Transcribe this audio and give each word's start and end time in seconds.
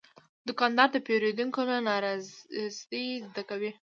دوکاندار 0.47 0.89
د 0.91 0.97
پیرودونکو 1.05 1.59
له 1.69 1.77
نارضایتۍ 1.89 3.05
زده 3.27 3.43
کوي. 3.49 3.71